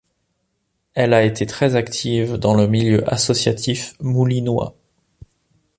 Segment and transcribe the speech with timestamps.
[0.95, 4.75] Elle a été très active dans le milieu associatif moulinois.